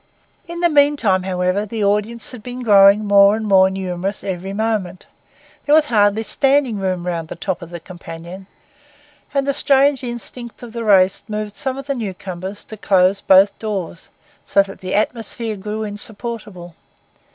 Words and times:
In 0.47 0.61
the 0.61 0.67
meantime, 0.69 1.21
however, 1.21 1.63
the 1.63 1.83
audience 1.83 2.31
had 2.31 2.41
been 2.41 2.63
growing 2.63 3.05
more 3.05 3.35
and 3.35 3.45
more 3.45 3.69
numerous 3.69 4.23
every 4.23 4.51
moment; 4.51 5.05
there 5.67 5.75
was 5.75 5.85
hardly 5.85 6.23
standing 6.23 6.79
room 6.79 7.05
round 7.05 7.27
the 7.27 7.35
top 7.35 7.61
of 7.61 7.69
the 7.69 7.79
companion; 7.79 8.47
and 9.31 9.47
the 9.47 9.53
strange 9.53 10.03
instinct 10.03 10.63
of 10.63 10.73
the 10.73 10.83
race 10.83 11.23
moved 11.27 11.55
some 11.55 11.77
of 11.77 11.85
the 11.85 11.93
newcomers 11.93 12.65
to 12.65 12.77
close 12.77 13.21
both 13.21 13.49
the 13.49 13.59
doors, 13.59 14.09
so 14.43 14.63
that 14.63 14.81
the 14.81 14.95
atmosphere 14.95 15.55
grew 15.55 15.83
insupportable. 15.83 16.73